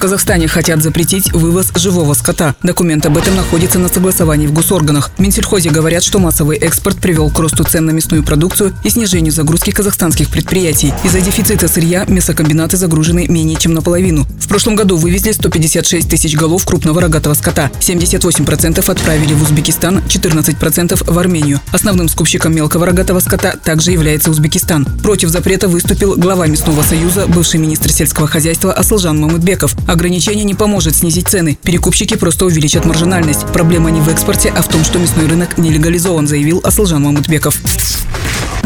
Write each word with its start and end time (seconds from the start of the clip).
Казахстане 0.00 0.48
хотят 0.48 0.82
запретить 0.82 1.30
вывоз 1.34 1.72
живого 1.74 2.14
скота. 2.14 2.54
Документ 2.62 3.04
об 3.04 3.18
этом 3.18 3.36
находится 3.36 3.78
на 3.78 3.88
согласовании 3.88 4.46
в 4.46 4.52
госорганах. 4.54 5.10
В 5.14 5.20
Минсельхозе 5.20 5.68
говорят, 5.68 6.02
что 6.02 6.18
массовый 6.18 6.56
экспорт 6.56 6.96
привел 6.96 7.28
к 7.28 7.38
росту 7.38 7.64
цен 7.64 7.84
на 7.84 7.90
мясную 7.90 8.24
продукцию 8.24 8.72
и 8.82 8.88
снижению 8.88 9.30
загрузки 9.30 9.72
казахстанских 9.72 10.30
предприятий. 10.30 10.94
Из-за 11.04 11.20
дефицита 11.20 11.68
сырья 11.68 12.06
мясокомбинаты 12.08 12.78
загружены 12.78 13.26
менее 13.28 13.58
чем 13.58 13.74
наполовину. 13.74 14.26
В 14.40 14.48
прошлом 14.48 14.74
году 14.74 14.96
вывезли 14.96 15.32
156 15.32 16.08
тысяч 16.08 16.34
голов 16.34 16.64
крупного 16.64 17.02
рогатого 17.02 17.34
скота. 17.34 17.70
78% 17.80 18.90
отправили 18.90 19.34
в 19.34 19.42
Узбекистан, 19.42 19.98
14% 20.08 21.12
в 21.12 21.18
Армению. 21.18 21.60
Основным 21.72 22.08
скупщиком 22.08 22.54
мелкого 22.54 22.86
рогатого 22.86 23.20
скота 23.20 23.52
также 23.62 23.90
является 23.90 24.30
Узбекистан. 24.30 24.86
Против 25.02 25.28
запрета 25.28 25.68
выступил 25.68 26.16
глава 26.16 26.46
Мясного 26.46 26.80
союза, 26.80 27.26
бывший 27.26 27.60
министр 27.60 27.92
сельского 27.92 28.26
хозяйства 28.26 28.72
Аслжан 28.72 29.20
Мамыдбеков. 29.20 29.76
Ограничение 29.90 30.44
не 30.44 30.54
поможет 30.54 30.94
снизить 30.94 31.26
цены. 31.26 31.58
Перекупщики 31.64 32.16
просто 32.16 32.46
увеличат 32.46 32.84
маржинальность. 32.84 33.44
Проблема 33.52 33.90
не 33.90 34.00
в 34.00 34.08
экспорте, 34.08 34.54
а 34.56 34.62
в 34.62 34.68
том, 34.68 34.84
что 34.84 35.00
мясной 35.00 35.26
рынок 35.26 35.58
не 35.58 35.72
легализован, 35.72 36.28
заявил 36.28 36.60
Аслжан 36.62 37.02
Мамутбеков. 37.02 37.56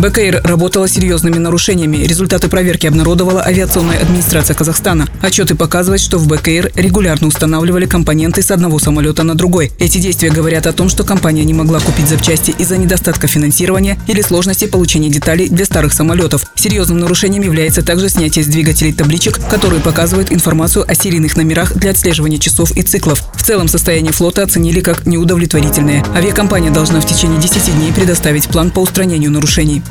БКР 0.05 0.43
работала 0.45 0.87
серьезными 0.87 1.39
нарушениями. 1.39 1.97
Результаты 1.97 2.49
проверки 2.49 2.87
обнародовала 2.87 3.43
авиационная 3.43 4.03
администрация 4.03 4.55
Казахстана. 4.55 5.09
Отчеты 5.23 5.55
показывают, 5.55 6.03
что 6.03 6.19
в 6.19 6.29
БКР 6.29 6.73
регулярно 6.75 7.29
устанавливали 7.29 7.87
компоненты 7.87 8.43
с 8.43 8.51
одного 8.51 8.79
самолета 8.79 9.23
на 9.23 9.35
другой. 9.35 9.73
Эти 9.79 9.97
действия 9.97 10.29
говорят 10.29 10.67
о 10.67 10.75
том, 10.75 10.91
что 10.91 11.05
компания 11.05 11.43
не 11.45 11.55
могла 11.55 11.81
купить 11.81 12.07
запчасти 12.07 12.51
из-за 12.51 12.77
недостатка 12.77 13.29
финансирования 13.29 13.99
или 14.07 14.21
сложности 14.21 14.67
получения 14.67 15.09
деталей 15.09 15.49
для 15.49 15.65
старых 15.65 15.95
самолетов. 15.95 16.45
Серьезным 16.55 16.99
нарушением 16.99 17.43
является 17.43 17.81
также 17.81 18.11
снятие 18.11 18.45
с 18.45 18.49
двигателей 18.49 18.93
табличек, 18.93 19.41
которые 19.49 19.81
показывают 19.81 20.31
информацию 20.31 20.85
о 20.87 20.95
серийных 20.95 21.35
номерах 21.39 21.73
для 21.77 21.93
отслеживания 21.93 22.39
часов 22.39 22.73
и 22.73 22.83
циклов. 22.83 23.23
В 23.33 23.43
целом 23.43 23.69
состояние 23.69 24.13
флота 24.13 24.43
оценили 24.43 24.81
как 24.81 25.07
неудовлетворительное. 25.07 26.05
Авиакомпания 26.15 26.71
должна 26.71 27.01
в 27.01 27.07
течение 27.07 27.41
10 27.41 27.75
дней 27.75 27.91
предоставить 27.91 28.49
план 28.49 28.71
по 28.71 28.81
устранению 28.81 29.31
нарушений. 29.31 29.83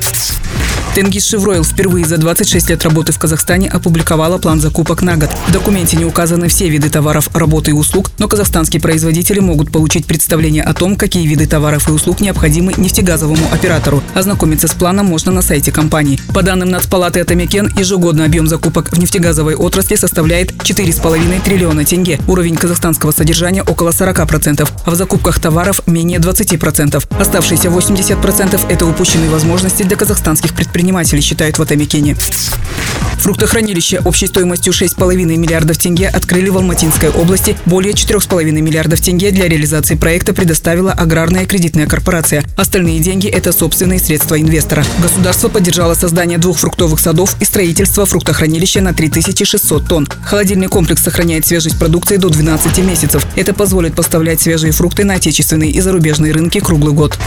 Тенгиз 0.94 1.26
Шевройл 1.26 1.64
впервые 1.64 2.06
за 2.06 2.20
26 2.20 2.70
лет 2.70 2.84
работы 2.84 3.14
в 3.14 3.18
Казахстане 3.18 3.68
опубликовала 3.68 4.38
план 4.38 4.62
закупок 4.62 5.02
на 5.02 5.18
год. 5.18 5.32
В 5.48 5.52
документе 5.52 5.98
не 5.98 6.06
указаны 6.06 6.50
все 6.50 6.70
виды 6.70 6.88
товаров, 6.92 7.30
работы 7.34 7.72
и 7.72 7.74
услуг, 7.74 8.12
но 8.20 8.28
казахстанские 8.28 8.80
производители 8.80 9.40
могут 9.40 9.72
получить 9.72 10.06
представление 10.06 10.62
о 10.62 10.76
том, 10.76 10.96
какие 10.96 11.26
виды 11.26 11.48
товаров 11.48 11.90
и 11.90 11.92
услуг 11.92 12.20
необходимы 12.20 12.76
нефтегазовому 12.78 13.44
оператору. 13.52 14.04
Ознакомиться 14.14 14.68
с 14.68 14.74
планом 14.74 15.08
можно 15.08 15.32
на 15.32 15.42
сайте 15.42 15.72
компании. 15.72 16.20
По 16.32 16.44
данным 16.44 16.70
Нацпалаты 16.70 17.22
Атамикен, 17.22 17.74
ежегодный 17.76 18.26
объем 18.26 18.48
закупок 18.48 18.92
в 18.92 19.00
нефтегазовой 19.00 19.56
отрасли 19.56 19.96
составляет 19.96 20.52
4,5 20.52 21.44
триллиона 21.44 21.86
тенге. 21.86 22.20
Уровень 22.28 22.56
казахстанского 22.56 23.10
содержания 23.10 23.64
около 23.64 23.90
40%, 23.90 24.70
а 24.86 24.92
в 24.92 24.94
закупках 24.94 25.40
товаров 25.40 25.82
менее 25.88 26.20
20%. 26.20 27.04
Оставшиеся 27.20 27.70
80%– 27.70 28.62
это 28.70 28.86
упущенные 28.86 29.32
возможности 29.32 29.82
для 29.82 29.98
казахстанских 29.98 30.54
предприятий 30.54 30.83
предприниматели 30.84 31.22
считают 31.22 31.58
в 31.58 31.62
Атамикене. 31.62 32.18
Фруктохранилище 33.20 34.00
общей 34.04 34.28
стоимостью 34.28 34.74
6,5 34.74 35.16
миллиардов 35.16 35.78
тенге 35.78 36.10
открыли 36.10 36.50
в 36.50 36.58
Алматинской 36.58 37.10
области. 37.10 37.56
Более 37.66 37.94
4,5 37.94 38.52
миллиардов 38.52 39.00
тенге 39.00 39.32
для 39.32 39.48
реализации 39.48 39.96
проекта 39.96 40.34
предоставила 40.34 40.92
аграрная 40.92 41.46
кредитная 41.46 41.88
корпорация. 41.88 42.44
Остальные 42.58 43.00
деньги– 43.00 43.28
это 43.30 43.54
собственные 43.54 44.00
средства 44.00 44.38
инвестора. 44.38 44.84
Государство 45.02 45.48
поддержало 45.48 45.94
создание 45.94 46.38
двух 46.38 46.58
фруктовых 46.58 47.00
садов 47.00 47.38
и 47.40 47.46
строительство 47.46 48.06
фруктохранилища 48.06 48.82
на 48.82 48.94
3600 48.94 49.88
тонн. 49.88 50.08
Холодильный 50.26 50.68
комплекс 50.68 51.02
сохраняет 51.02 51.46
свежесть 51.46 51.80
продукции 51.80 52.18
до 52.18 52.28
12 52.28 52.78
месяцев. 52.80 53.26
Это 53.38 53.54
позволит 53.54 53.96
поставлять 53.96 54.42
свежие 54.42 54.74
фрукты 54.74 55.06
на 55.06 55.14
отечественные 55.14 55.72
и 55.72 55.80
зарубежные 55.80 56.34
рынки 56.34 56.60
круглый 56.60 56.94
год. 56.94 57.18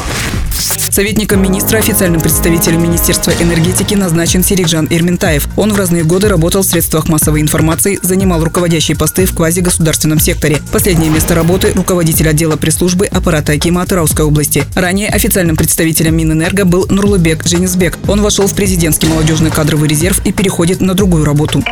Советником 0.97 1.43
министра, 1.43 1.77
официальным 1.77 2.23
представителем 2.23 2.83
Министерства 2.83 3.31
энергетики 3.39 3.93
назначен 3.95 4.43
Серикжан 4.43 4.87
Ирментаев. 4.89 5.47
Он 5.59 5.71
в 5.75 5.77
разные 5.77 6.05
годы 6.05 6.27
работал 6.27 6.63
в 6.63 6.65
средствах 6.65 7.07
массовой 7.11 7.43
информации, 7.43 7.99
занимал 8.01 8.43
руководящие 8.43 8.97
посты 8.97 9.27
в 9.27 9.35
квазигосударственном 9.35 10.19
секторе. 10.19 10.63
Последнее 10.73 11.11
место 11.11 11.35
работы– 11.35 11.73
руководитель 11.75 12.31
отдела 12.31 12.57
пресс-службы 12.57 13.05
аппарата 13.05 13.53
Акима 13.53 13.83
Атырауской 13.83 14.25
области. 14.25 14.65
Ранее 14.75 15.11
официальным 15.11 15.57
представителем 15.57 16.17
Минэнерго 16.17 16.65
был 16.65 16.87
Нурлыбек 16.89 17.47
Женисбек. 17.47 17.99
Он 18.09 18.23
вошел 18.23 18.47
в 18.47 18.55
президентский 18.55 19.07
молодежный 19.07 19.51
кадровый 19.51 19.91
резерв 19.91 20.25
и 20.25 20.33
переходит 20.33 20.81
на 20.81 20.95
другую 20.95 21.27
работу. 21.27 21.63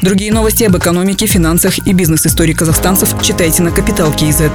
Другие 0.00 0.32
новости 0.32 0.64
об 0.64 0.78
экономике, 0.78 1.26
финансах 1.26 1.86
и 1.86 1.92
бизнес-истории 1.92 2.54
казахстанцев 2.54 3.14
читайте 3.20 3.62
на 3.62 3.70
Капитал 3.72 4.10
Киезет. 4.10 4.52